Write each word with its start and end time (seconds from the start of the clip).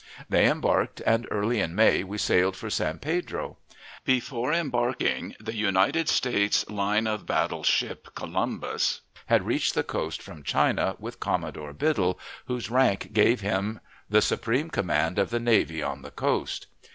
They 0.29 0.47
embarked, 0.49 0.99
and 1.05 1.27
early 1.29 1.59
in 1.61 1.75
May 1.75 2.03
we 2.03 2.17
sailed 2.17 2.55
for 2.57 2.71
San 2.71 2.97
Pedro. 2.97 3.57
Before 4.03 4.51
embarking, 4.51 5.35
the 5.39 5.53
United 5.55 6.09
States 6.09 6.67
line 6.67 7.05
of 7.05 7.27
battle 7.27 7.63
ship 7.63 8.07
Columbus 8.15 9.01
had 9.27 9.45
reached 9.45 9.75
the 9.75 9.83
coast 9.83 10.19
from 10.19 10.41
China 10.41 10.95
with 10.97 11.19
Commodore 11.19 11.73
Biddle, 11.73 12.19
whose 12.45 12.71
rank 12.71 13.13
gave 13.13 13.41
him 13.41 13.79
the 14.09 14.23
supreme 14.23 14.71
command 14.71 15.19
of 15.19 15.29
the 15.29 15.39
navy 15.39 15.83
on 15.83 16.01
the 16.01 16.09
coast. 16.09 16.65